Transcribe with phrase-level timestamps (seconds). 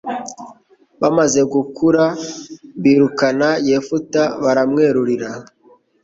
[1.01, 2.03] bamaze gukura
[2.83, 5.29] birukana yefuta baramwerurira